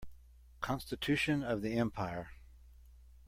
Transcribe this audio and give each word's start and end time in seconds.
Constitution 0.61 1.43
of 1.43 1.61
the 1.61 1.77
empire. 1.77 2.31